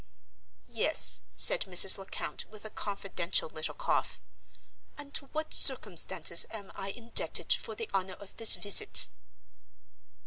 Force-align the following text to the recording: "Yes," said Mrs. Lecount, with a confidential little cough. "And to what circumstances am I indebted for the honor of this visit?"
"Yes," 0.71 1.21
said 1.35 1.65
Mrs. 1.69 1.99
Lecount, 1.99 2.45
with 2.49 2.65
a 2.65 2.71
confidential 2.71 3.49
little 3.49 3.75
cough. 3.75 4.19
"And 4.97 5.13
to 5.13 5.27
what 5.27 5.53
circumstances 5.53 6.43
am 6.49 6.71
I 6.73 6.89
indebted 6.89 7.53
for 7.53 7.75
the 7.75 7.87
honor 7.93 8.15
of 8.15 8.37
this 8.37 8.55
visit?" 8.55 9.09